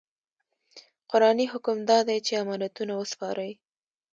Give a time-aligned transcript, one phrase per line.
[1.11, 3.51] قرآني حکم دا دی چې امانتونه وسپارئ.